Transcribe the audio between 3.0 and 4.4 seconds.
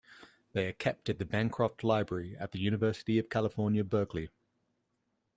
of California, Berkeley.